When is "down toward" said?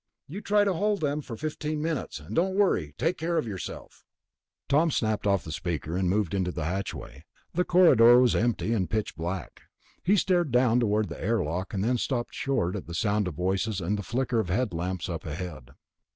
10.51-11.07